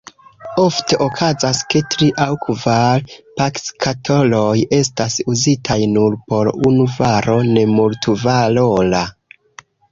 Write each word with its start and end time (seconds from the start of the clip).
Ofte 0.61 0.97
okazas, 1.07 1.59
ke 1.73 1.81
tri 1.95 2.07
aŭ 2.25 2.27
kvar 2.45 3.05
pakskatoloj 3.41 4.57
estas 4.79 5.19
uzitaj 5.35 5.79
nur 5.95 6.19
por 6.33 6.53
unu 6.73 6.91
varo 6.97 7.39
nemultvalora. 7.55 9.07